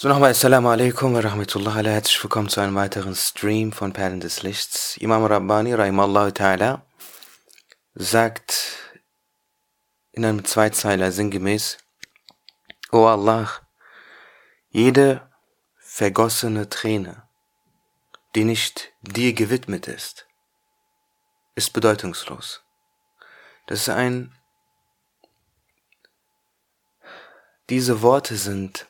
[0.00, 4.44] So nochmal Assalamu alaikum wa rahmatullah Herzlich willkommen zu einem weiteren Stream von Perlen des
[4.44, 4.96] Lichts.
[4.98, 6.86] Imam Rabbani, Rahimallahu ta'ala,
[7.96, 8.94] sagt
[10.12, 11.78] in einem Zweizeiler sinngemäß,
[12.92, 13.50] O Allah,
[14.70, 15.28] jede
[15.80, 17.28] vergossene Träne,
[18.36, 20.28] die nicht dir gewidmet ist,
[21.56, 22.62] ist bedeutungslos.
[23.66, 24.32] Das ist ein,
[27.68, 28.86] diese Worte sind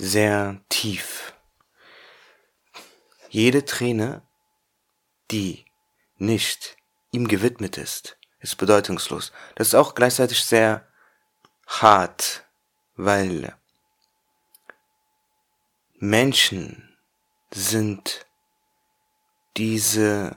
[0.00, 1.34] sehr tief.
[3.28, 4.22] Jede Träne,
[5.30, 5.64] die
[6.16, 6.76] nicht
[7.12, 9.32] ihm gewidmet ist, ist bedeutungslos.
[9.54, 10.86] Das ist auch gleichzeitig sehr
[11.66, 12.44] hart,
[12.96, 13.54] weil
[15.98, 16.96] Menschen
[17.50, 18.26] sind
[19.56, 20.36] diese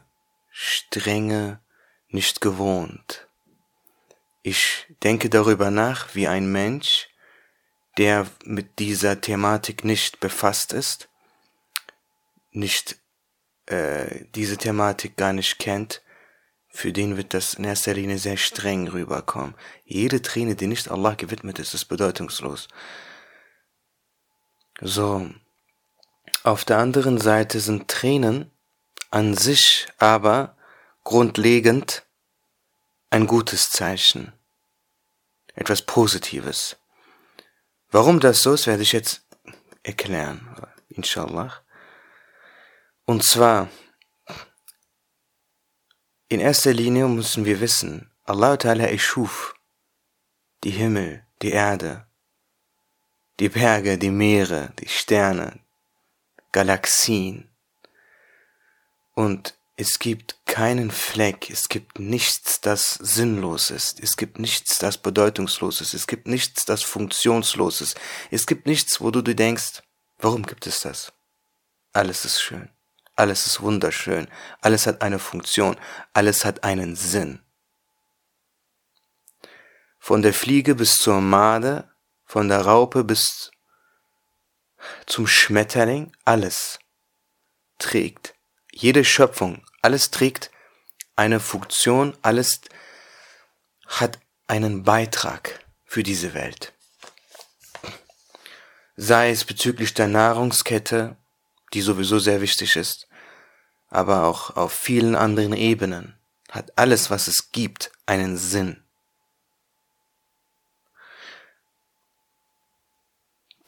[0.51, 1.61] Strenge
[2.09, 3.27] nicht gewohnt.
[4.41, 7.07] Ich denke darüber nach, wie ein Mensch,
[7.97, 11.09] der mit dieser Thematik nicht befasst ist,
[12.51, 12.97] nicht
[13.67, 16.01] äh, diese Thematik gar nicht kennt,
[16.75, 19.53] für den wird das in erster Linie sehr streng rüberkommen.
[19.85, 22.67] Jede Träne, die nicht Allah gewidmet ist, ist bedeutungslos.
[24.81, 25.29] So.
[26.43, 28.51] Auf der anderen Seite sind Tränen
[29.11, 30.57] an sich aber
[31.03, 32.03] grundlegend
[33.11, 34.33] ein gutes Zeichen.
[35.53, 36.75] Etwas Positives.
[37.93, 39.21] Warum das so ist, werde ich jetzt
[39.83, 40.49] erklären,
[40.89, 41.53] inshallah.
[43.05, 43.69] Und zwar,
[46.27, 49.53] in erster Linie müssen wir wissen, Allah Ta'ala erschuf
[50.63, 52.07] die Himmel, die Erde,
[53.39, 55.59] die Berge, die Meere, die Sterne,
[56.51, 57.47] Galaxien.
[59.13, 64.97] Und es gibt keinen Fleck, es gibt nichts, das sinnlos ist, es gibt nichts, das
[64.97, 67.99] bedeutungslos ist, es gibt nichts, das funktionslos ist,
[68.29, 69.81] es gibt nichts, wo du dir denkst,
[70.19, 71.11] warum gibt es das?
[71.91, 72.69] Alles ist schön,
[73.15, 74.27] alles ist wunderschön,
[74.61, 75.75] alles hat eine Funktion,
[76.13, 77.39] alles hat einen Sinn.
[79.97, 81.89] Von der Fliege bis zur Made,
[82.25, 83.51] von der Raupe bis
[85.07, 86.77] zum Schmetterling, alles
[87.79, 88.35] trägt
[88.73, 90.49] jede Schöpfung, alles trägt
[91.15, 92.61] eine Funktion, alles
[93.85, 96.73] hat einen Beitrag für diese Welt.
[98.95, 101.15] Sei es bezüglich der Nahrungskette,
[101.73, 103.07] die sowieso sehr wichtig ist,
[103.89, 106.17] aber auch auf vielen anderen Ebenen
[106.49, 108.83] hat alles, was es gibt, einen Sinn.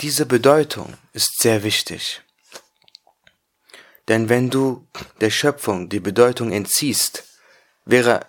[0.02, 2.25] Diese Bedeutung ist sehr wichtig.
[4.08, 4.88] Denn wenn du
[5.20, 7.24] der Schöpfung die Bedeutung entziehst,
[7.86, 8.28] wäre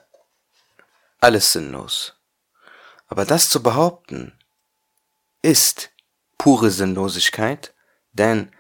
[1.21, 2.15] alles sinnlos.
[3.09, 4.33] Aber das zu behaupten,
[5.43, 5.91] ist
[6.39, 7.75] pure Sinnlosigkeit,
[8.13, 8.51] denn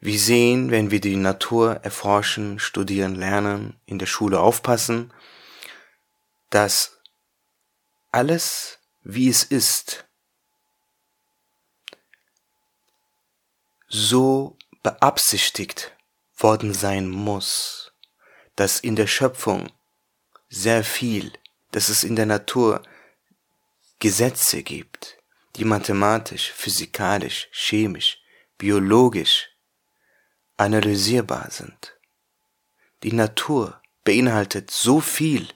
[0.00, 5.12] wir sehen, wenn wir die Natur erforschen, studieren, lernen, in der Schule aufpassen,
[6.50, 6.98] dass
[8.10, 10.04] alles, wie es ist,
[13.88, 15.92] so beabsichtigt
[16.36, 17.92] worden sein muss,
[18.56, 19.70] dass in der Schöpfung
[20.48, 21.32] sehr viel,
[21.70, 22.82] dass es in der Natur
[23.98, 25.18] Gesetze gibt,
[25.56, 28.18] die mathematisch, physikalisch, chemisch,
[28.58, 29.48] biologisch
[30.56, 31.96] analysierbar sind.
[33.02, 35.48] Die Natur beinhaltet so viel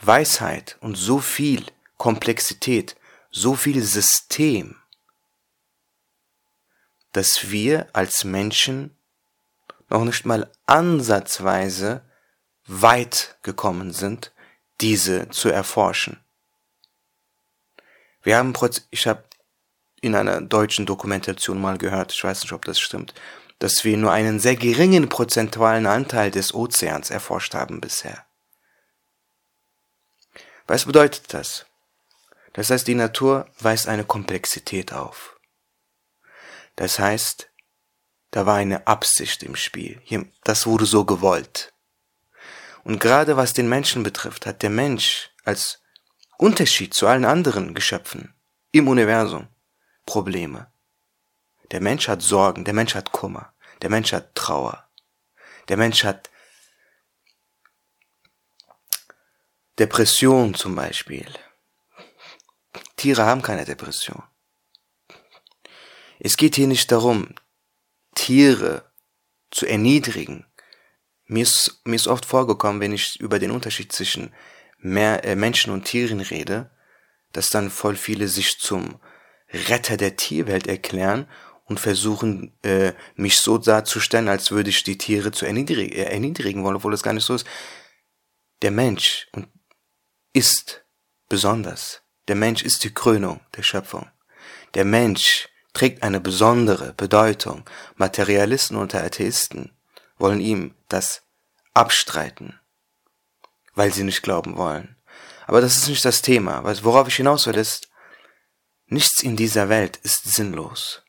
[0.00, 1.64] Weisheit und so viel
[1.96, 2.96] Komplexität,
[3.30, 4.76] so viel System,
[7.12, 8.96] dass wir als Menschen
[9.88, 12.02] noch nicht mal ansatzweise
[12.66, 14.32] weit gekommen sind,
[14.80, 16.20] diese zu erforschen.
[18.22, 18.52] Wir haben,
[18.90, 19.24] ich habe
[20.00, 23.14] in einer deutschen Dokumentation mal gehört, ich weiß nicht, ob das stimmt,
[23.58, 28.24] dass wir nur einen sehr geringen prozentualen Anteil des Ozeans erforscht haben bisher.
[30.66, 31.66] Was bedeutet das?
[32.52, 35.37] Das heißt, die Natur weist eine Komplexität auf.
[36.78, 37.50] Das heißt,
[38.30, 40.00] da war eine Absicht im Spiel.
[40.44, 41.74] Das wurde so gewollt.
[42.84, 45.82] Und gerade was den Menschen betrifft, hat der Mensch als
[46.36, 48.32] Unterschied zu allen anderen Geschöpfen
[48.70, 49.48] im Universum
[50.06, 50.72] Probleme.
[51.72, 53.52] Der Mensch hat Sorgen, der Mensch hat Kummer,
[53.82, 54.88] der Mensch hat Trauer,
[55.66, 56.30] der Mensch hat
[59.80, 61.28] Depression zum Beispiel.
[62.94, 64.22] Tiere haben keine Depression.
[66.18, 67.34] Es geht hier nicht darum,
[68.14, 68.90] Tiere
[69.50, 70.46] zu erniedrigen.
[71.26, 74.32] Mir ist, mir ist oft vorgekommen, wenn ich über den Unterschied zwischen
[74.78, 76.70] mehr, äh, Menschen und Tieren rede,
[77.32, 78.98] dass dann voll viele sich zum
[79.52, 81.28] Retter der Tierwelt erklären
[81.64, 86.64] und versuchen, äh, mich so darzustellen, als würde ich die Tiere zu erniedrigen, äh, erniedrigen
[86.64, 87.46] wollen, obwohl das gar nicht so ist.
[88.62, 89.30] Der Mensch
[90.32, 90.84] ist
[91.28, 92.02] besonders.
[92.26, 94.10] Der Mensch ist die Krönung der Schöpfung.
[94.74, 97.64] Der Mensch trägt eine besondere Bedeutung.
[97.96, 99.72] Materialisten und Atheisten
[100.18, 101.22] wollen ihm das
[101.74, 102.58] abstreiten,
[103.74, 104.96] weil sie nicht glauben wollen.
[105.46, 106.62] Aber das ist nicht das Thema.
[106.82, 107.88] Worauf ich hinaus will, ist,
[108.86, 111.02] nichts in dieser Welt ist sinnlos.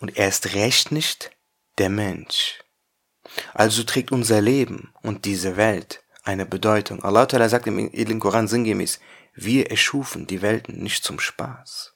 [0.00, 1.30] Und erst recht nicht
[1.78, 2.58] der Mensch.
[3.54, 7.02] Also trägt unser Leben und diese Welt eine Bedeutung.
[7.02, 9.00] Allah Ta'ala sagt im edlen Koran sinngemäß,
[9.34, 11.94] wir erschufen die Welten nicht zum Spaß.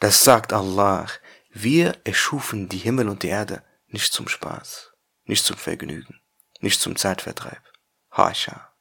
[0.00, 1.06] Das sagt Allah.
[1.50, 4.92] Wir erschufen die Himmel und die Erde nicht zum Spaß,
[5.24, 6.20] nicht zum Vergnügen,
[6.60, 7.62] nicht zum Zeitvertreib.
[8.10, 8.72] Hascha.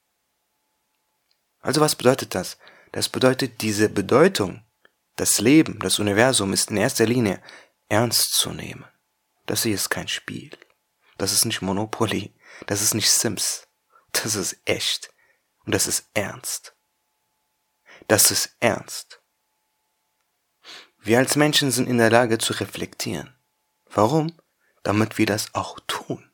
[1.59, 2.57] Also was bedeutet das?
[2.91, 4.63] Das bedeutet diese Bedeutung,
[5.15, 7.41] das Leben, das Universum ist in erster Linie
[7.89, 8.85] ernst zu nehmen.
[9.45, 10.55] Das hier ist kein Spiel.
[11.17, 12.33] Das ist nicht Monopoly.
[12.67, 13.67] Das ist nicht Sims.
[14.11, 15.09] Das ist echt.
[15.65, 16.75] Und das ist ernst.
[18.07, 19.16] Das ist ernst.
[21.07, 23.33] Wir als Menschen sind in der Lage zu reflektieren.
[23.85, 24.37] Warum?
[24.83, 26.29] Damit wir das auch tun.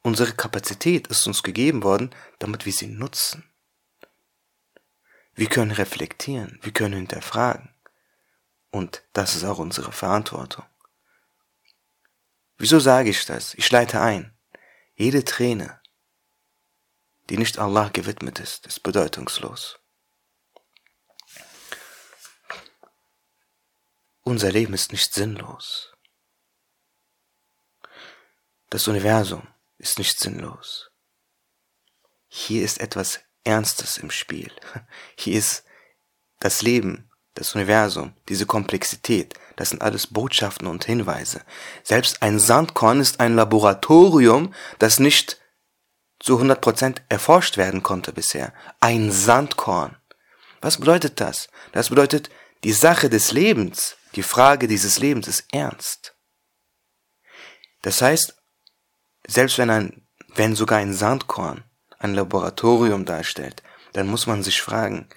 [0.00, 3.50] Unsere Kapazität ist uns gegeben worden, damit wir sie nutzen.
[5.34, 7.74] Wir können reflektieren, wir können hinterfragen.
[8.70, 10.64] Und das ist auch unsere Verantwortung.
[12.58, 13.54] Wieso sage ich das?
[13.54, 14.38] Ich leite ein.
[14.94, 15.80] Jede Träne,
[17.28, 19.80] die nicht Allah gewidmet ist, ist bedeutungslos.
[24.28, 25.94] Unser Leben ist nicht sinnlos.
[28.68, 29.48] Das Universum
[29.78, 30.90] ist nicht sinnlos.
[32.28, 34.52] Hier ist etwas Ernstes im Spiel.
[35.16, 35.64] Hier ist
[36.40, 41.40] das Leben, das Universum, diese Komplexität, das sind alles Botschaften und Hinweise.
[41.82, 45.40] Selbst ein Sandkorn ist ein Laboratorium, das nicht
[46.20, 48.52] zu 100% erforscht werden konnte bisher.
[48.80, 49.96] Ein Sandkorn.
[50.60, 51.48] Was bedeutet das?
[51.72, 52.28] Das bedeutet,
[52.62, 56.14] die Sache des Lebens, die Frage dieses Lebens ist ernst.
[57.82, 58.34] Das heißt,
[59.26, 61.64] selbst wenn ein, wenn sogar ein Sandkorn
[61.98, 63.62] ein Laboratorium darstellt,
[63.92, 65.08] dann muss man sich fragen,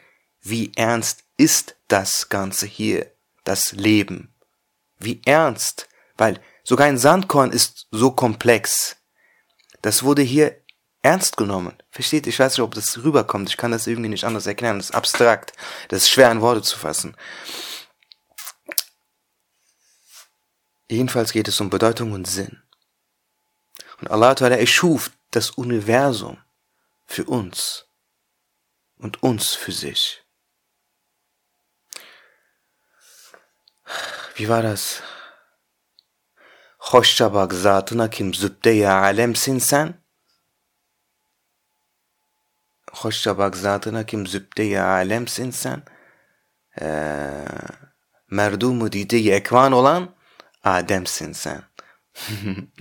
[0.42, 3.12] wie ernst ist das Ganze hier,
[3.44, 4.34] das Leben?
[4.98, 5.88] Wie ernst?
[6.18, 8.98] Weil sogar ein Sandkorn ist so komplex.
[9.82, 10.62] Das wurde hier
[11.02, 11.74] ernst genommen.
[11.90, 12.28] Versteht?
[12.28, 13.50] Ich weiß nicht, ob das rüberkommt.
[13.50, 14.78] Ich kann das irgendwie nicht anders erklären.
[14.78, 15.54] Das ist abstrakt.
[15.90, 17.16] Das ist schwer in Worte zu fassen.
[20.92, 22.62] Jedenfalls geht es um Bedeutung und Sinn.
[24.02, 26.38] Und Allah Ta'ala erschuf das Universum
[27.06, 27.86] für uns
[28.98, 30.22] und uns für sich.
[34.36, 35.02] Wie war das?
[36.80, 39.94] Hoşça zatına kim zübde-i alemsin sen?
[42.92, 45.84] Hoşça zatına kim zübde-i alemsin sen?
[46.82, 47.46] Ee,
[48.30, 50.21] merdumu dide ekvan olan
[50.62, 51.66] Ademsin sen.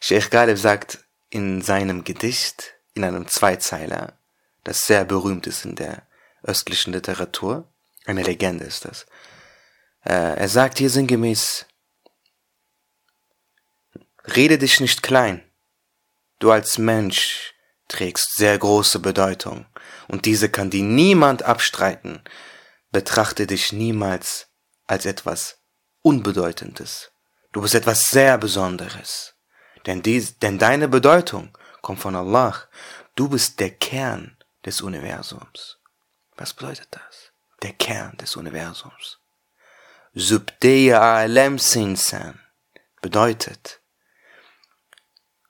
[0.00, 0.98] Sheikh Galeb sagt
[1.30, 4.18] in seinem Gedicht, in einem Zweizeiler,
[4.64, 6.06] das sehr berühmt ist in der
[6.42, 7.72] östlichen Literatur.
[8.06, 9.06] Eine Legende ist das.
[10.04, 11.66] Äh, er sagt hier sinngemäß,
[14.34, 15.42] rede dich nicht klein.
[16.38, 17.54] Du als Mensch
[17.88, 19.66] trägst sehr große Bedeutung
[20.06, 22.22] und diese kann dir niemand abstreiten.
[22.90, 24.48] Betrachte dich niemals
[24.86, 25.57] als etwas
[26.08, 27.10] Unbedeutendes.
[27.52, 29.34] Du bist etwas sehr Besonderes.
[29.84, 32.54] Denn, dies, denn deine Bedeutung kommt von Allah.
[33.14, 34.34] Du bist der Kern
[34.64, 35.76] des Universums.
[36.34, 37.32] Was bedeutet das?
[37.62, 39.18] Der Kern des Universums.
[40.14, 42.40] Subdeya alem sinsan
[43.02, 43.82] bedeutet,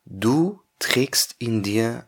[0.06, 2.04] du trägst in dir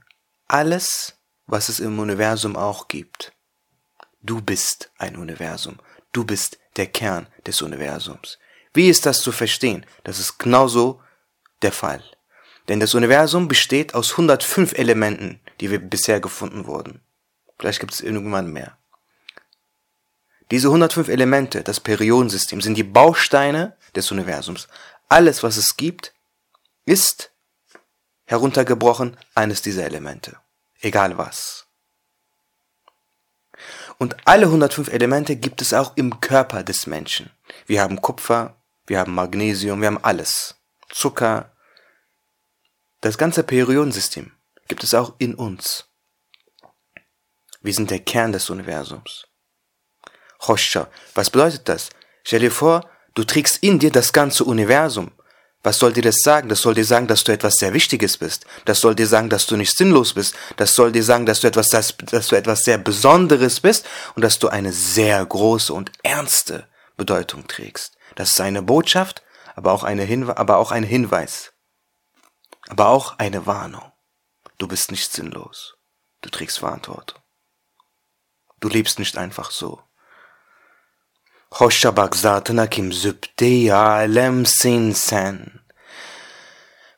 [0.49, 1.15] alles,
[1.47, 3.33] was es im Universum auch gibt.
[4.23, 5.79] Du bist ein Universum.
[6.11, 8.39] Du bist der Kern des Universums.
[8.73, 9.85] Wie ist das zu verstehen?
[10.05, 11.01] Das ist genauso
[11.63, 12.03] der Fall.
[12.69, 17.01] Denn das Universum besteht aus 105 Elementen, die wir bisher gefunden wurden.
[17.59, 18.77] Vielleicht gibt es irgendwann mehr.
[20.51, 24.69] Diese 105 Elemente, das Periodensystem, sind die Bausteine des Universums.
[25.09, 26.13] Alles, was es gibt,
[26.85, 27.31] ist
[28.25, 30.37] heruntergebrochen eines dieser Elemente.
[30.81, 31.67] Egal was.
[34.01, 37.31] Und alle 105 Elemente gibt es auch im Körper des Menschen.
[37.67, 40.55] Wir haben Kupfer, wir haben Magnesium, wir haben alles.
[40.89, 41.55] Zucker,
[43.03, 44.33] das ganze Periodensystem
[44.69, 45.87] gibt es auch in uns.
[47.61, 49.27] Wir sind der Kern des Universums.
[50.39, 50.89] Choscha.
[51.15, 51.91] Was bedeutet das?
[52.25, 55.13] Stell dir vor, du trägst in dir das ganze Universum.
[55.63, 56.49] Was soll dir das sagen?
[56.49, 58.47] Das soll dir sagen, dass du etwas sehr Wichtiges bist.
[58.65, 60.35] Das soll dir sagen, dass du nicht sinnlos bist.
[60.57, 64.23] Das soll dir sagen, dass du etwas, dass, dass du etwas sehr Besonderes bist und
[64.23, 67.97] dass du eine sehr große und ernste Bedeutung trägst.
[68.15, 69.23] Das ist eine Botschaft,
[69.55, 71.53] aber auch eine Hinwe aber auch ein Hinweis.
[72.69, 73.93] Aber auch eine Warnung.
[74.57, 75.77] Du bist nicht sinnlos.
[76.23, 77.19] Du trägst Verantwortung.
[78.61, 79.83] Du lebst nicht einfach so.
[81.53, 85.47] Hoşça bak zatına kim zübde alemsin sen.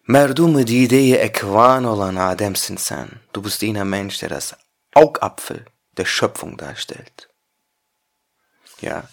[0.09, 3.09] Merdum dide ekvan olan Ademsin sen.
[3.35, 4.55] Du bist jener Mensch, der das
[4.95, 5.65] Augapfel
[5.97, 7.29] der Schöpfung darstellt.
[8.81, 9.05] Ja.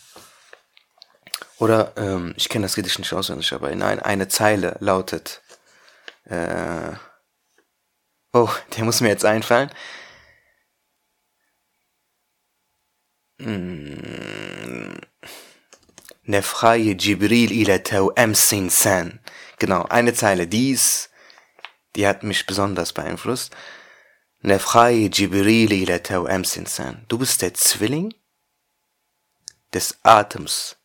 [1.60, 5.42] Oder, ähm, ich kenne das Gedicht nicht auswendig, aber nein, eine Zeile lautet,
[6.26, 6.94] äh,
[8.34, 9.72] oh, der muss mir jetzt einfallen.
[13.42, 14.59] Hm.
[16.30, 19.20] Nefraye Jibril ila Tawam San.
[19.58, 21.10] Genau, eine Zeile, dies,
[21.96, 23.56] die hat mich besonders beeinflusst.
[24.42, 27.04] Nefraye Jibril ila Tawam San.
[27.08, 28.14] Du bist der Zwilling
[29.74, 30.78] des Atems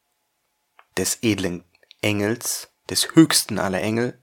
[0.96, 1.64] des edlen
[2.00, 4.18] Engels, des höchsten aller Engel,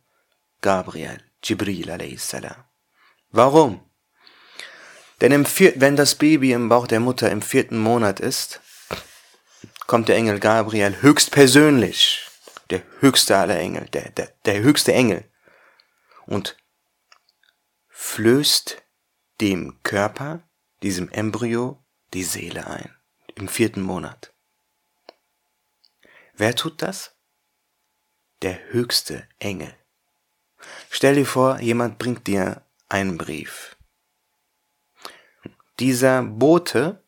[0.61, 2.35] Gabriel, Jibril a.s.
[3.29, 3.87] Warum?
[5.19, 8.59] Denn wenn das Baby im Bauch der Mutter im vierten Monat ist,
[9.91, 12.25] kommt der Engel Gabriel höchstpersönlich,
[12.69, 15.29] der höchste aller Engel, der, der, der höchste Engel,
[16.25, 16.55] und
[17.89, 18.81] flößt
[19.41, 20.47] dem Körper,
[20.81, 21.83] diesem Embryo,
[22.13, 22.95] die Seele ein,
[23.35, 24.33] im vierten Monat.
[26.35, 27.17] Wer tut das?
[28.43, 29.75] Der höchste Engel.
[30.89, 33.75] Stell dir vor, jemand bringt dir einen Brief
[35.81, 37.03] dieser Bote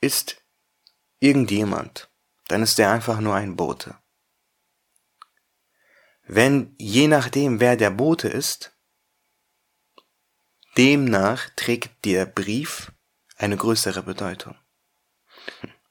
[0.00, 0.41] ist
[1.22, 2.10] irgendjemand,
[2.48, 3.96] dann ist er einfach nur ein Bote.
[6.24, 8.72] Wenn je nachdem, wer der Bote ist,
[10.76, 12.92] demnach trägt der Brief
[13.36, 14.56] eine größere Bedeutung.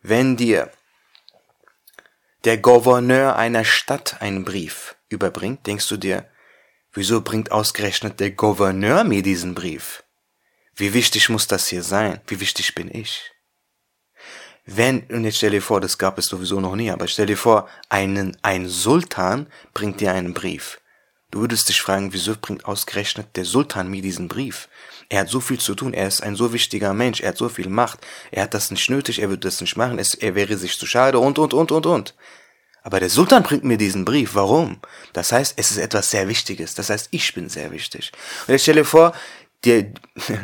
[0.01, 0.71] Wenn dir
[2.43, 6.29] der Gouverneur einer Stadt einen Brief überbringt, denkst du dir,
[6.91, 10.03] wieso bringt ausgerechnet der Gouverneur mir diesen Brief?
[10.75, 12.19] Wie wichtig muss das hier sein?
[12.27, 13.31] Wie wichtig bin ich?
[14.73, 17.37] Wenn, und jetzt stell dir vor, das gab es sowieso noch nie, aber stell dir
[17.37, 20.79] vor, einen, ein Sultan bringt dir einen Brief.
[21.29, 24.69] Du würdest dich fragen, wieso bringt ausgerechnet der Sultan mir diesen Brief?
[25.09, 27.49] Er hat so viel zu tun, er ist ein so wichtiger Mensch, er hat so
[27.49, 27.99] viel Macht,
[28.31, 30.85] er hat das nicht nötig, er würde das nicht machen, es, er wäre sich zu
[30.85, 32.15] schade und, und, und, und, und.
[32.81, 34.35] Aber der Sultan bringt mir diesen Brief.
[34.35, 34.79] Warum?
[35.13, 36.75] Das heißt, es ist etwas sehr Wichtiges.
[36.75, 38.11] Das heißt, ich bin sehr wichtig.
[38.47, 39.13] Und jetzt stell dir vor,
[39.65, 39.87] der,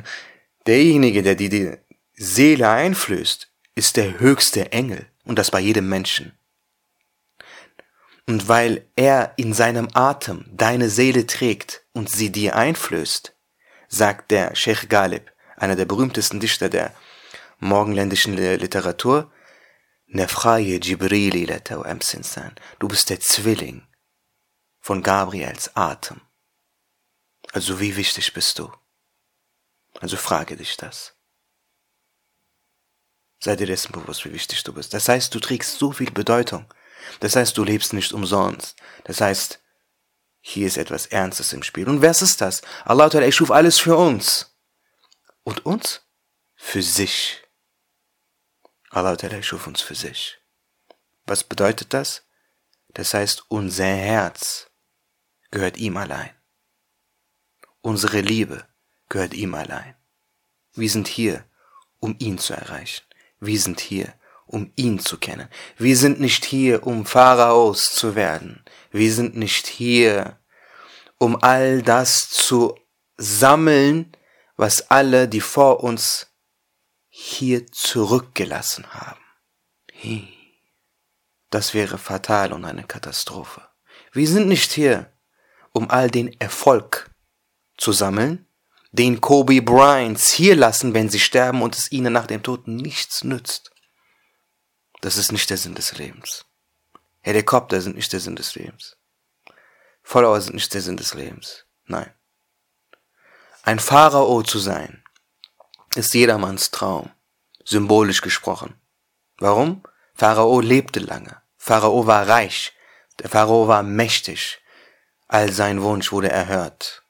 [0.68, 1.72] derjenige, der dir die
[2.14, 6.36] Seele einflößt, ist der höchste Engel und das bei jedem Menschen.
[8.26, 13.36] Und weil er in seinem Atem deine Seele trägt und sie dir einflößt,
[13.88, 16.92] sagt der Sheikh Galib, einer der berühmtesten Dichter der
[17.60, 19.32] morgenländischen Literatur,
[20.08, 21.46] Nefraye Jibrili
[22.80, 23.86] Du bist der Zwilling
[24.80, 26.22] von Gabriels Atem.
[27.54, 28.72] Also wie wichtig bist du?
[30.00, 31.17] Also frage dich das.
[33.40, 34.94] Sei dir dessen bewusst, wie wichtig du bist.
[34.94, 36.66] Das heißt, du trägst so viel Bedeutung.
[37.20, 38.76] Das heißt, du lebst nicht umsonst.
[39.04, 39.60] Das heißt,
[40.42, 41.88] hier ist etwas Ernstes im Spiel.
[41.88, 42.62] Und was ist das?
[42.86, 44.56] Allah er schuf alles für uns.
[45.44, 46.02] Und uns?
[46.56, 47.44] Für sich.
[48.90, 50.40] Allah er schuf uns für sich.
[51.26, 52.24] Was bedeutet das?
[52.90, 54.72] Das heißt, unser Herz
[55.52, 56.32] gehört ihm allein.
[57.82, 58.68] Unsere Liebe
[59.10, 59.96] gehört ihm allein.
[60.74, 61.46] Wir sind hier,
[62.00, 63.07] um ihn zu erreichen.
[63.40, 64.14] Wir sind hier,
[64.46, 65.50] um ihn zu kennen.
[65.78, 68.64] Wir sind nicht hier, um Pharaos zu werden.
[68.92, 70.40] Wir sind nicht hier,
[71.18, 72.78] um all das zu
[73.18, 74.12] sammeln,
[74.56, 76.28] was alle, die vor uns
[77.10, 79.22] hier zurückgelassen haben.
[81.50, 83.68] Das wäre fatal und eine Katastrophe.
[84.12, 85.12] Wir sind nicht hier,
[85.72, 87.10] um all den Erfolg
[87.78, 88.47] zu sammeln,
[88.92, 93.24] den Kobe Bryants hier lassen, wenn sie sterben und es ihnen nach dem Tod nichts
[93.24, 93.72] nützt.
[95.02, 96.46] Das ist nicht der Sinn des Lebens.
[97.22, 98.96] Helikopter sind nicht der Sinn des Lebens.
[100.02, 101.66] Follower sind nicht der Sinn des Lebens.
[101.86, 102.14] Nein.
[103.64, 105.04] Ein Pharao zu sein,
[105.96, 107.12] ist jedermanns Traum,
[107.66, 108.80] symbolisch gesprochen.
[109.40, 109.84] Warum?
[110.16, 111.42] Pharao lebte lange.
[111.58, 112.74] Pharao war reich.
[113.20, 114.60] Der Pharao war mächtig.
[115.28, 117.04] All sein Wunsch wurde erhört.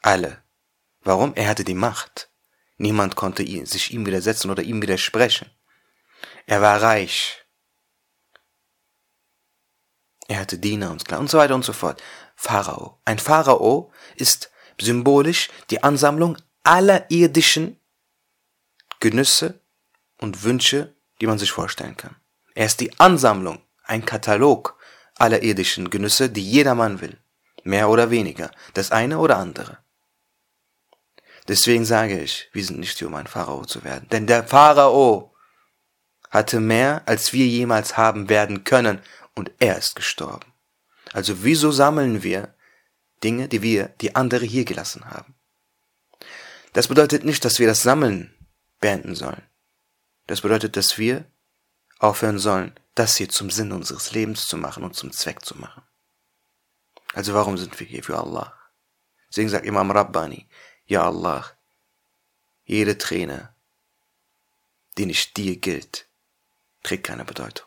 [0.00, 0.41] Alle
[1.04, 1.34] Warum?
[1.34, 2.30] Er hatte die Macht.
[2.76, 5.50] Niemand konnte sich ihm widersetzen oder ihm widersprechen.
[6.46, 7.44] Er war reich.
[10.28, 12.02] Er hatte Diener und Sklaven und so weiter und so fort.
[12.36, 12.98] Pharao.
[13.04, 17.78] Ein Pharao ist symbolisch die Ansammlung aller irdischen
[19.00, 19.60] Genüsse
[20.18, 22.16] und Wünsche, die man sich vorstellen kann.
[22.54, 24.78] Er ist die Ansammlung, ein Katalog
[25.16, 27.18] aller irdischen Genüsse, die jedermann will.
[27.64, 29.78] Mehr oder weniger, das eine oder andere.
[31.48, 34.08] Deswegen sage ich, wir sind nicht hier, um ein Pharao zu werden.
[34.10, 35.34] Denn der Pharao
[36.30, 39.00] hatte mehr, als wir jemals haben werden können,
[39.34, 40.52] und er ist gestorben.
[41.12, 42.54] Also wieso sammeln wir
[43.24, 45.34] Dinge, die wir, die andere hier gelassen haben?
[46.72, 48.34] Das bedeutet nicht, dass wir das Sammeln
[48.80, 49.42] beenden sollen.
[50.26, 51.24] Das bedeutet, dass wir
[51.98, 55.82] aufhören sollen, das hier zum Sinn unseres Lebens zu machen und zum Zweck zu machen.
[57.14, 58.54] Also warum sind wir hier für Allah?
[59.28, 60.48] Deswegen sagt Imam Rabbani,
[60.86, 61.44] ja Allah,
[62.64, 63.54] jede Träne,
[64.98, 66.06] die nicht dir gilt,
[66.82, 67.66] trägt keine Bedeutung.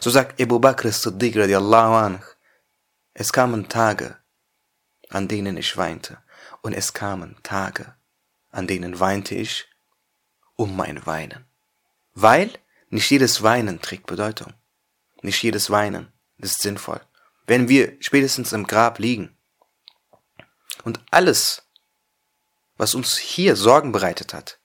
[0.00, 2.22] So sagt Abu Bakr as-Siddiq radiallahu anh,
[3.14, 4.16] es kamen Tage,
[5.10, 6.18] an denen ich weinte,
[6.62, 7.94] und es kamen Tage,
[8.50, 9.66] an denen weinte ich
[10.56, 11.44] um mein Weinen.
[12.14, 12.50] Weil
[12.90, 14.52] nicht jedes Weinen trägt Bedeutung.
[15.22, 17.00] Nicht jedes Weinen ist sinnvoll.
[17.46, 19.36] Wenn wir spätestens im Grab liegen
[20.84, 21.62] und alles,
[22.76, 24.58] was uns hier Sorgen bereitet hat,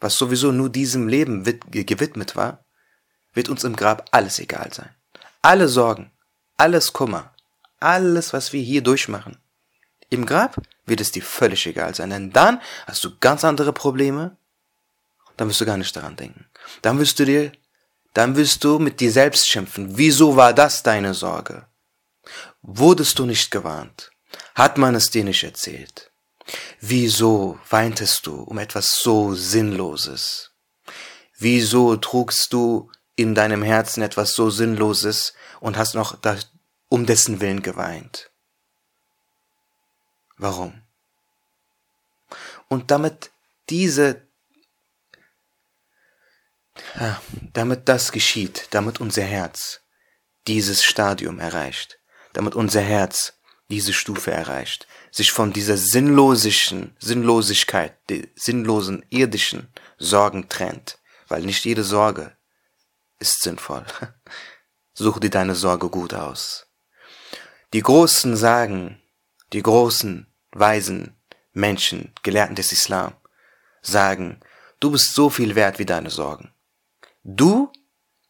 [0.00, 2.64] was sowieso nur diesem Leben gewidmet war,
[3.34, 4.94] wird uns im Grab alles egal sein.
[5.42, 6.10] Alle Sorgen,
[6.56, 7.34] alles Kummer,
[7.78, 9.38] alles, was wir hier durchmachen.
[10.08, 14.36] Im Grab wird es dir völlig egal sein, denn dann hast du ganz andere Probleme,
[15.36, 16.46] dann wirst du gar nicht daran denken.
[16.82, 17.52] Dann wirst du dir,
[18.12, 19.96] dann wirst du mit dir selbst schimpfen.
[19.96, 21.66] Wieso war das deine Sorge?
[22.60, 24.09] Wurdest du nicht gewarnt?
[24.54, 26.10] Hat man es dir nicht erzählt?
[26.80, 30.50] Wieso weintest du um etwas so Sinnloses?
[31.38, 36.18] Wieso trugst du in deinem Herzen etwas so Sinnloses und hast noch
[36.88, 38.30] um dessen Willen geweint?
[40.36, 40.82] Warum?
[42.68, 43.30] Und damit
[43.68, 44.28] diese
[47.52, 49.80] damit das geschieht, damit unser Herz
[50.46, 51.98] dieses Stadium erreicht,
[52.32, 53.34] damit unser Herz
[53.70, 61.64] diese Stufe erreicht, sich von dieser sinnlosischen, Sinnlosigkeit, die sinnlosen irdischen Sorgen trennt, weil nicht
[61.64, 62.36] jede Sorge
[63.18, 63.86] ist sinnvoll.
[64.94, 66.66] Such dir deine Sorge gut aus.
[67.72, 69.00] Die Großen sagen,
[69.52, 71.16] die großen, weisen
[71.52, 73.14] Menschen, Gelehrten des Islam,
[73.82, 74.40] sagen,
[74.80, 76.52] du bist so viel wert wie deine Sorgen.
[77.22, 77.72] Du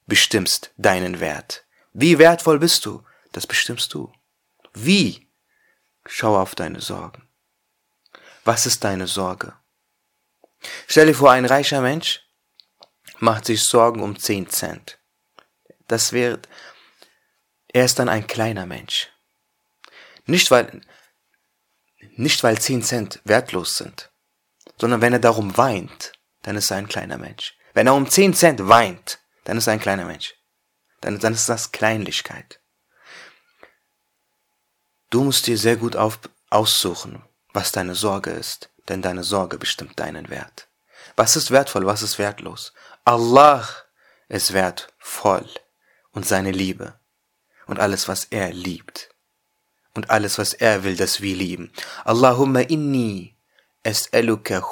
[0.06, 1.64] bestimmst deinen Wert.
[1.92, 3.02] Wie wertvoll bist du?
[3.32, 4.12] Das bestimmst du.
[4.74, 5.29] Wie?
[6.06, 7.28] Schau auf deine Sorgen.
[8.44, 9.54] Was ist deine Sorge?
[10.86, 12.26] Stell dir vor, ein reicher Mensch
[13.18, 14.98] macht sich Sorgen um 10 Cent.
[15.88, 16.40] Das wäre,
[17.68, 19.08] er ist dann ein kleiner Mensch.
[20.26, 20.80] Nicht weil,
[22.16, 24.10] nicht weil 10 Cent wertlos sind,
[24.78, 27.56] sondern wenn er darum weint, dann ist er ein kleiner Mensch.
[27.74, 30.34] Wenn er um 10 Cent weint, dann ist er ein kleiner Mensch.
[31.00, 32.59] Dann, dann ist das Kleinlichkeit.
[35.10, 36.20] Du musst dir sehr gut auf,
[36.50, 40.68] aussuchen, was deine Sorge ist, denn deine Sorge bestimmt deinen Wert.
[41.16, 42.72] Was ist wertvoll, was ist wertlos?
[43.04, 43.68] Allah
[44.28, 45.48] ist wertvoll
[46.12, 46.94] und seine Liebe
[47.66, 49.10] und alles, was er liebt
[49.94, 51.72] und alles, was er will, dass wir lieben.
[52.04, 53.34] Allahumma inni
[53.82, 54.62] es eluke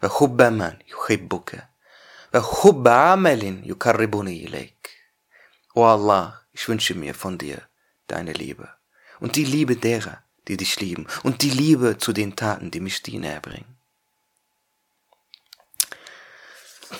[0.00, 1.68] wa hubba man yuhibbuka
[2.32, 4.90] wa amalin yukarribuni ilayk.
[5.74, 7.67] O Allah, ich wünsche mir von dir
[8.08, 8.68] deine Liebe
[9.20, 13.02] und die Liebe derer, die dich lieben und die Liebe zu den Taten, die mich
[13.02, 13.78] dir näher bringen.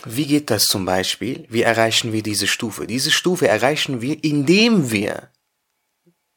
[0.04, 1.46] Wie geht das zum Beispiel?
[1.48, 2.86] Wie erreichen wir diese Stufe?
[2.86, 5.30] Diese Stufe erreichen wir, indem wir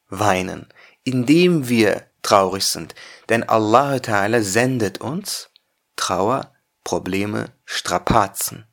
[0.07, 0.67] weinen,
[1.03, 2.95] indem wir traurig sind.
[3.29, 5.49] Denn Allah Ta'ala sendet uns
[5.95, 6.53] Trauer,
[6.83, 8.65] Probleme, Strapazen,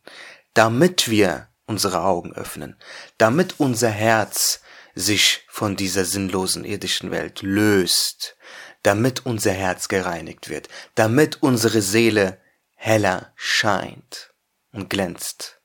[0.55, 2.77] damit wir unsere Augen öffnen,
[3.19, 4.61] damit unser Herz
[4.99, 8.37] sich von dieser sinnlosen irdischen Welt löst,
[8.83, 12.41] damit unser Herz gereinigt wird, damit unsere Seele
[12.75, 14.35] heller scheint
[14.73, 15.61] und glänzt,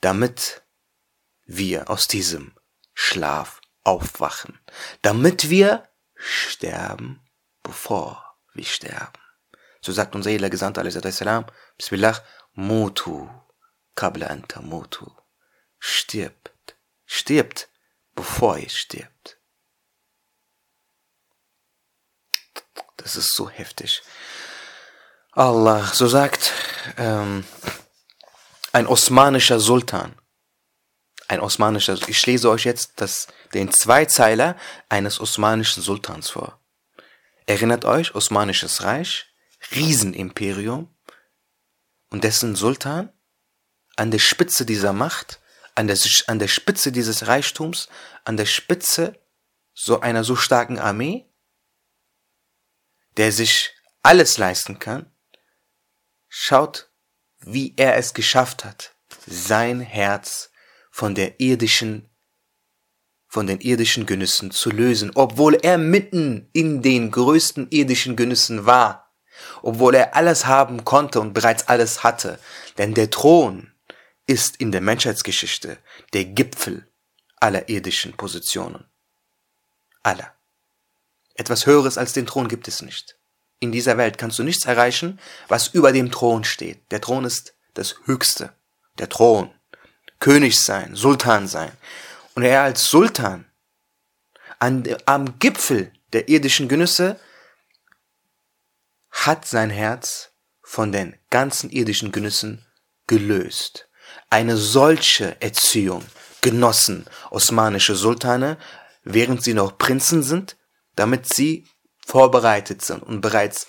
[0.00, 0.62] damit
[1.44, 2.54] wir aus diesem
[2.92, 4.58] Schlaf aufwachen,
[5.02, 7.20] damit wir sterben,
[7.62, 9.20] bevor wir sterben.
[9.80, 12.20] So sagt unser edler Gesandter salam, Bismillah,
[12.54, 13.28] Mutu,
[13.94, 15.08] kabla anta mutu.
[15.78, 17.68] Stirbt, stirbt,
[18.16, 19.38] bevor ihr stirbt.
[22.96, 24.02] Das ist so heftig.
[25.30, 26.52] Allah, so sagt
[26.96, 27.44] ähm,
[28.72, 30.18] ein osmanischer Sultan.
[31.28, 34.56] Ein osmanischer, ich lese euch jetzt das, den Zweizeiler
[34.88, 36.60] eines osmanischen Sultans vor.
[37.46, 39.26] Erinnert euch, Osmanisches Reich,
[39.72, 40.94] Riesenimperium
[42.10, 43.12] und dessen Sultan
[43.96, 45.40] an der Spitze dieser Macht,
[45.76, 47.88] an der, an der Spitze dieses Reichtums,
[48.24, 49.20] an der Spitze
[49.72, 51.30] so einer so starken Armee,
[53.16, 55.12] der sich alles leisten kann,
[56.28, 56.90] Schaut,
[57.38, 58.94] wie er es geschafft hat,
[59.26, 60.50] sein Herz
[60.90, 62.10] von der irdischen,
[63.26, 69.14] von den irdischen Genüssen zu lösen, obwohl er mitten in den größten irdischen Genüssen war,
[69.62, 72.38] obwohl er alles haben konnte und bereits alles hatte,
[72.76, 73.72] denn der Thron
[74.26, 75.78] ist in der Menschheitsgeschichte
[76.12, 76.88] der Gipfel
[77.36, 78.84] aller irdischen Positionen.
[80.02, 80.34] Aller.
[81.34, 83.16] Etwas Höheres als den Thron gibt es nicht
[83.60, 86.90] in dieser Welt kannst du nichts erreichen, was über dem Thron steht.
[86.90, 88.52] Der Thron ist das Höchste.
[88.98, 89.52] Der Thron.
[90.18, 91.72] König sein, Sultan sein.
[92.34, 93.44] Und er als Sultan
[94.58, 97.20] an, am Gipfel der irdischen Genüsse
[99.10, 100.30] hat sein Herz
[100.62, 102.64] von den ganzen irdischen Genüssen
[103.06, 103.88] gelöst.
[104.30, 106.04] Eine solche Erziehung
[106.40, 108.58] genossen osmanische Sultane,
[109.02, 110.56] während sie noch Prinzen sind,
[110.94, 111.66] damit sie
[112.06, 113.66] vorbereitet sind und bereits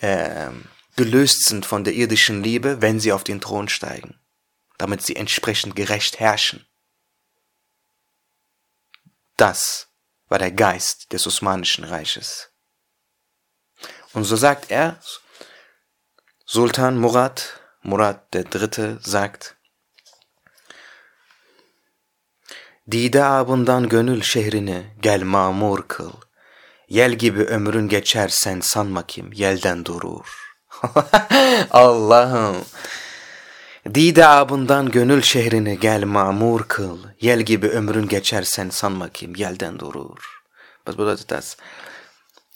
[0.00, 0.50] äh,
[0.96, 4.18] gelöst sind von der irdischen Liebe, wenn sie auf den Thron steigen,
[4.78, 6.66] damit sie entsprechend gerecht herrschen.
[9.36, 9.88] Das
[10.28, 12.50] war der Geist des Osmanischen Reiches.
[14.12, 15.00] Und so sagt er,
[16.46, 19.53] Sultan Murad, Murad der Dritte sagt,
[22.90, 26.12] Dide abından gönül şehrine gel mamur kıl.
[26.88, 30.56] Yel gibi ömrün geçer sen sanma kim yelden durur.
[31.70, 32.56] Allah'ım.
[33.94, 36.98] Dide abından gönül şehrine gel mamur kıl.
[37.20, 40.42] Yel gibi ömrün geçer sen sanma kim yelden durur.
[40.76, 41.56] Was bedeutet das?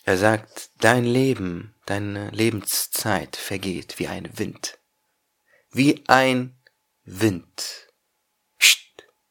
[0.07, 4.79] Er sagt, dein Leben, deine Lebenszeit vergeht wie ein Wind.
[5.75, 6.51] Wie ein
[7.05, 7.88] Wind.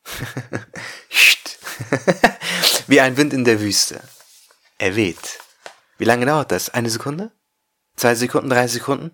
[2.87, 4.01] Wie ein Wind in der Wüste.
[4.77, 5.39] Er weht.
[5.97, 6.69] Wie lange dauert das?
[6.69, 7.31] Eine Sekunde?
[7.95, 8.49] Zwei Sekunden?
[8.49, 9.11] Drei Sekunden?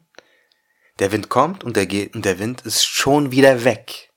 [1.00, 4.12] Der Wind kommt und der geht und der Wind ist schon wieder weg.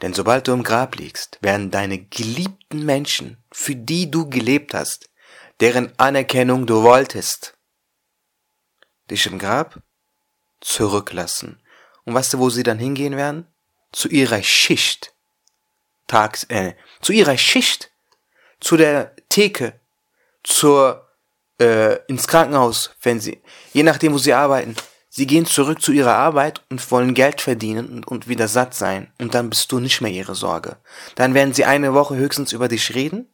[0.00, 5.10] Denn sobald du im Grab liegst, werden deine geliebten Menschen, für die du gelebt hast,
[5.60, 7.56] deren Anerkennung du wolltest,
[9.10, 9.82] dich im Grab
[10.60, 11.60] zurücklassen.
[12.04, 13.46] Und weißt du, wo sie dann hingehen werden?
[13.92, 15.11] Zu ihrer Schicht.
[16.06, 17.90] Tags, äh, zu ihrer Schicht.
[18.60, 19.80] Zu der Theke,
[20.44, 21.08] zur
[21.60, 24.76] äh, ins Krankenhaus, wenn sie, je nachdem, wo sie arbeiten.
[25.08, 29.12] Sie gehen zurück zu ihrer Arbeit und wollen Geld verdienen und, und wieder satt sein.
[29.18, 30.76] Und dann bist du nicht mehr ihre Sorge.
[31.16, 33.28] Dann werden sie eine Woche höchstens über dich reden.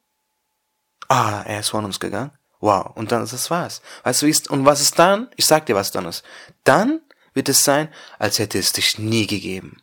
[1.08, 2.32] Ah, er ist von uns gegangen.
[2.60, 2.96] Wow.
[2.96, 3.80] Und dann ist es was.
[4.02, 5.28] Weißt du, wie ist, und was ist dann?
[5.36, 6.24] Ich sag dir, was dann ist.
[6.64, 7.00] Dann
[7.32, 9.80] wird es sein, als hätte es dich nie gegeben.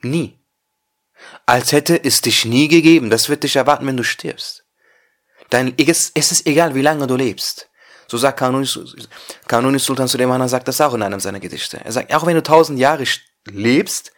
[0.00, 0.38] Nie.
[1.46, 3.10] Als hätte es dich nie gegeben.
[3.10, 4.64] Das wird dich erwarten, wenn du stirbst.
[5.50, 7.68] Dein, es, ist egal, wie lange du lebst.
[8.08, 8.68] So sagt Kanuni,
[9.48, 11.80] Kanuni Sultan Suleiman sagt das auch in einem seiner Gedichte.
[11.84, 13.04] Er sagt, auch wenn du tausend Jahre
[13.46, 14.12] lebst,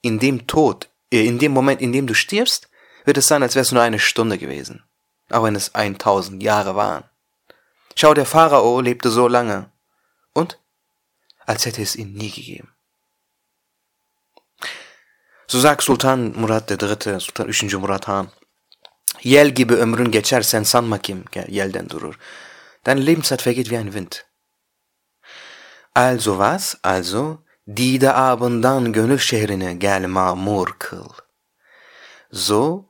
[0.00, 2.68] in dem Tod, äh, in dem Moment, in dem du stirbst,
[3.04, 4.84] wird es sein, als wäre es nur eine Stunde gewesen.
[5.30, 7.04] Auch wenn es 1000 Jahre waren.
[7.94, 9.70] Schau, der Pharao lebte so lange.
[10.32, 10.58] Und?
[11.46, 12.71] Als hätte es ihn nie gegeben.
[15.60, 17.74] Sagt Sultan Murad III., Sultan 3.
[17.74, 18.28] Murad Han.
[19.22, 22.18] Yel gibi ömrün geçer sen sanma kim yelden durur.
[22.86, 24.12] Deine Lebenszeit vergeht wie ein Wind.
[25.94, 26.76] Also was?
[26.82, 27.44] Also,
[27.76, 31.08] dide abından gönül şehrine gel mamur kıl.
[32.32, 32.84] So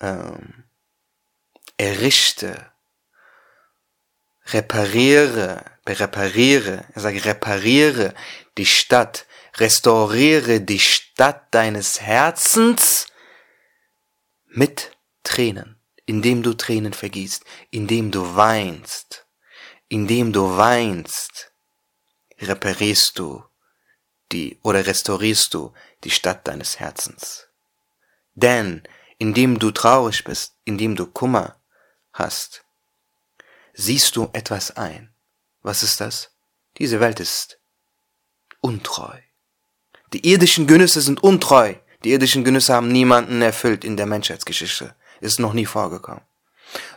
[0.00, 0.64] ähm,
[1.78, 2.72] errichte,
[4.54, 8.14] repariere, repariere, er sagt repariere
[8.56, 9.26] die Stadt,
[9.60, 13.06] restauriere die Stadt deines Herzens
[14.46, 19.26] mit Tränen, indem du Tränen vergießt, indem du weinst,
[19.88, 21.52] indem du weinst,
[22.40, 23.44] reparierst du
[24.32, 27.48] die oder restaurierst du die Stadt deines Herzens.
[28.34, 28.82] Denn
[29.18, 31.60] indem du traurig bist, indem du Kummer
[32.14, 32.64] hast,
[33.74, 35.12] siehst du etwas ein.
[35.62, 36.30] Was ist das?
[36.78, 37.60] Diese Welt ist
[38.60, 39.20] untreu.
[40.12, 41.74] Die irdischen Genüsse sind untreu.
[42.04, 46.22] Die irdischen Genüsse haben niemanden erfüllt in der Menschheitsgeschichte ist noch nie vorgekommen.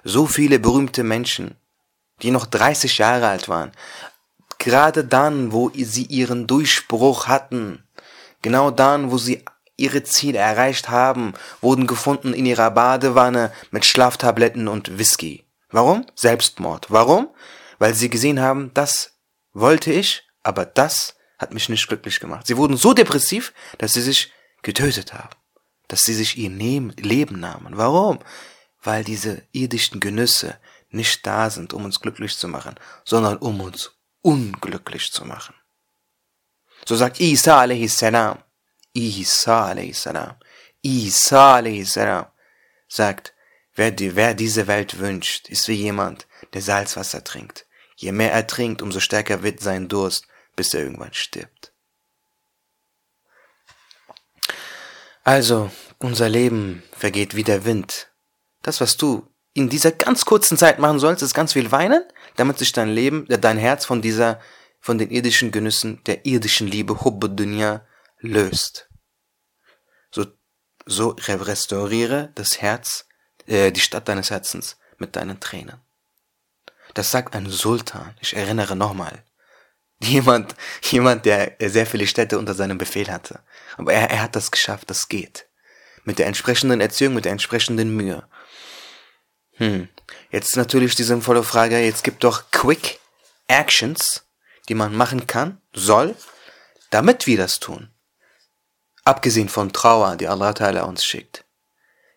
[0.04, 1.56] So viele berühmte Menschen,
[2.22, 3.72] die noch 30 Jahre alt waren,
[4.60, 7.84] gerade dann, wo sie ihren Durchbruch hatten,
[8.42, 9.44] genau dann, wo sie
[9.76, 15.44] ihre Ziele erreicht haben, wurden gefunden in ihrer Badewanne mit Schlaftabletten und Whisky.
[15.72, 16.06] Warum?
[16.16, 16.92] Selbstmord.
[16.92, 17.30] Warum?
[17.80, 19.14] Weil sie gesehen haben, das
[19.54, 22.48] wollte ich, aber das hat mich nicht glücklich gemacht.
[22.48, 24.32] Sie wurden so depressiv, dass sie sich
[24.64, 25.36] getötet haben,
[25.88, 27.78] dass sie sich ihr Leben nahmen.
[27.78, 28.20] Warum?
[28.82, 30.58] Weil diese irdischen Genüsse
[30.90, 35.56] nicht da sind, um uns glücklich zu machen, sondern um uns unglücklich zu machen.
[36.86, 38.02] So sagt Isa a.s.
[38.94, 40.10] Isa a.s.
[40.82, 42.00] Isa a.s.
[42.88, 43.34] sagt,
[43.76, 47.66] wer, die, wer diese Welt wünscht, ist wie jemand, der Salzwasser trinkt.
[47.96, 51.74] Je mehr er trinkt, umso stärker wird sein Durst, bis er irgendwann stirbt.
[55.24, 58.12] Also, unser Leben vergeht wie der Wind.
[58.62, 62.04] Das, was du in dieser ganz kurzen Zeit machen sollst, ist ganz viel weinen,
[62.36, 64.42] damit sich dein Leben, äh, dein Herz von dieser,
[64.80, 67.86] von den irdischen Genüssen, der irdischen Liebe, Hubbe Dunya,
[68.20, 68.90] löst.
[70.12, 70.26] So,
[70.86, 73.06] so restauriere das Herz,
[73.48, 75.80] äh, die Stadt deines Herzens mit deinen Tränen.
[76.94, 78.16] Das sagt ein Sultan.
[78.20, 79.24] Ich erinnere nochmal.
[80.04, 83.40] Jemand, jemand, der sehr viele Städte unter seinem Befehl hatte.
[83.78, 85.48] Aber er, er hat das geschafft, das geht.
[86.04, 88.24] Mit der entsprechenden Erziehung, mit der entsprechenden Mühe.
[89.54, 89.88] Hm.
[90.32, 93.00] Jetzt natürlich die sinnvolle Frage, jetzt gibt doch Quick
[93.48, 94.24] Actions,
[94.68, 96.16] die man machen kann, soll,
[96.90, 97.90] damit wir das tun.
[99.06, 101.44] Abgesehen von Trauer, die Allah Ta'ala uns schickt.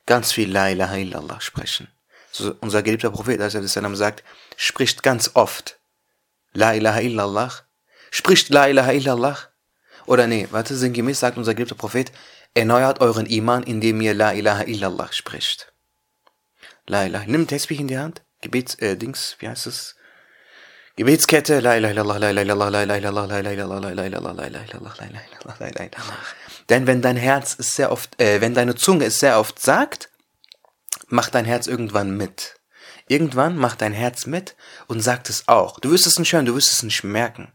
[0.07, 1.89] Ganz viel La ilaha illallah sprechen.
[2.31, 4.25] So, unser geliebter Prophet sagt,
[4.57, 5.79] spricht ganz oft
[6.53, 7.66] La ilaha illallah,
[8.11, 9.39] spricht La ilaha illallah.
[10.07, 12.13] Oder nee, warte, sinngemäß sagt unser geliebter Prophet,
[12.55, 15.73] erneuert euren Iman, indem ihr La ilaha illallah spricht.
[16.87, 17.25] La ilaha.
[17.27, 18.23] Nimm Tesbih in die Hand.
[18.41, 19.97] Gebets, äh, Dings, wie heißt es?
[20.97, 21.61] Gebetskette.
[21.61, 24.35] La ilaha illallah, la ilaha illallah, la ilaha illallah, la ilaha illallah, la ilaha illallah,
[24.35, 26.19] la ilaha illallah, la ilaha illallah, la ilaha illallah.
[26.69, 30.09] Denn wenn dein Herz es sehr oft, äh, wenn deine Zunge es sehr oft sagt,
[31.09, 32.55] macht dein Herz irgendwann mit.
[33.09, 34.57] Irgendwann macht dein Herz mit
[34.89, 35.79] und sagt es auch.
[35.81, 37.53] Du wirst es nicht hören, du wirst es nicht merken.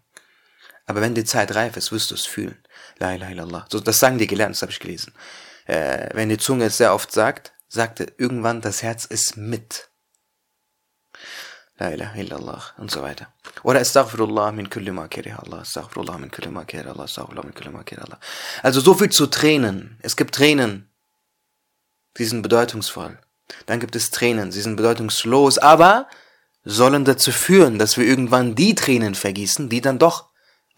[0.86, 2.62] Aber wenn die Zeit reif ist, wirst du es fühlen.
[3.00, 3.66] La ilaha illallah.
[3.70, 5.14] So, das sagen die gelernt, das habe ich gelesen.
[5.66, 9.90] Äh, wenn die Zunge es sehr oft sagt, sagte irgendwann das Herz ist mit.
[11.78, 13.34] La ilaha illallah und so weiter.
[13.64, 17.80] Oder astaghfirullah min kulli ma Allah, astaghfirullah min kulli ma Allah, astaghfirullah min kulli ma
[17.80, 18.20] Allah.
[18.62, 19.98] Also so viel zu Tränen.
[20.02, 20.92] Es gibt Tränen,
[22.18, 23.20] die sind bedeutungsvoll.
[23.66, 26.08] Dann gibt es Tränen, sie sind bedeutungslos, aber
[26.64, 30.31] sollen dazu führen, dass wir irgendwann die Tränen vergießen, die dann doch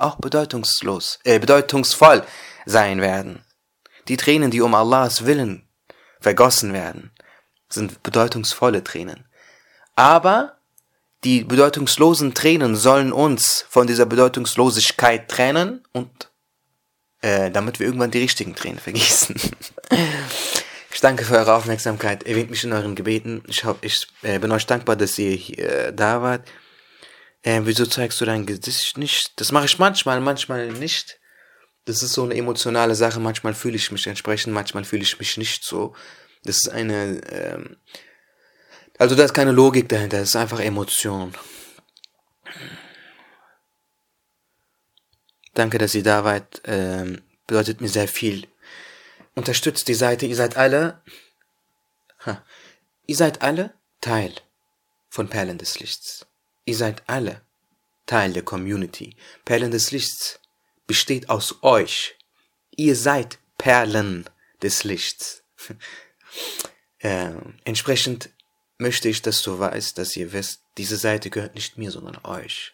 [0.04, 2.24] auch bedeutungslos, äh, bedeutungsvoll
[2.66, 3.44] sein werden.
[4.08, 5.68] Die Tränen, die um Allahs Willen
[6.20, 7.12] vergossen werden,
[7.70, 9.26] sind bedeutungsvolle Tränen.
[9.96, 10.58] Aber
[11.24, 16.10] die bedeutungslosen Tränen sollen uns von dieser Bedeutungslosigkeit trennen und
[17.22, 19.36] äh, damit wir irgendwann die richtigen Tränen vergießen.
[20.92, 22.24] ich danke für eure Aufmerksamkeit.
[22.24, 23.44] Erwähnt mich in euren Gebeten.
[23.48, 26.42] Ich, hab, ich äh, bin euch dankbar, dass ihr hier, äh, da wart.
[27.44, 29.40] Äh, wieso zeigst du dein Gesicht nicht?
[29.40, 31.20] Das mache ich manchmal, manchmal nicht
[31.86, 33.20] das ist so eine emotionale Sache.
[33.20, 35.96] Manchmal fühle ich mich entsprechend, manchmal fühle ich mich nicht so.
[36.44, 37.78] Das ist eine, ähm,
[38.98, 41.34] also da ist keine Logik dahinter, das ist einfach Emotion.
[45.54, 46.62] Danke, dass ihr da wart.
[46.66, 48.48] Ähm, bedeutet mir sehr viel.
[49.36, 50.26] Unterstützt die Seite.
[50.26, 51.02] Ihr seid alle,
[52.26, 52.44] ha,
[53.06, 54.34] ihr seid alle Teil
[55.10, 56.26] von Perlen des Lichts.
[56.66, 57.42] Ihr seid alle
[58.06, 59.16] Teil der Community.
[59.46, 60.40] Perlen des Lichts
[60.88, 62.16] besteht aus euch.
[62.76, 64.30] Ihr seid Perlen
[64.62, 65.44] des Lichts.
[67.00, 67.32] äh,
[67.64, 68.30] entsprechend
[68.78, 72.74] möchte ich, dass du weißt, dass ihr wisst, diese Seite gehört nicht mir, sondern euch.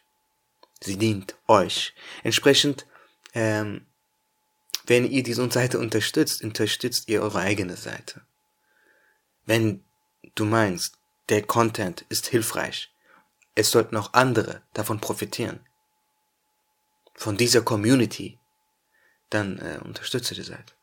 [0.81, 1.93] Sie dient euch.
[2.23, 2.85] Entsprechend,
[3.33, 3.85] ähm,
[4.85, 8.21] wenn ihr diese Seite unterstützt, unterstützt ihr eure eigene Seite.
[9.45, 9.83] Wenn
[10.35, 10.93] du meinst,
[11.27, 12.89] der Content ist hilfreich,
[13.59, 15.59] es sollten auch andere davon profitieren,
[17.13, 18.39] von dieser Community,
[19.29, 20.73] dann äh, unterstütze die Seite.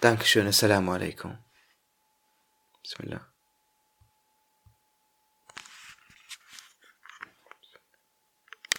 [0.00, 0.46] Dankeschön.
[0.46, 1.38] Assalamu alaikum.
[2.82, 3.31] Bismillah.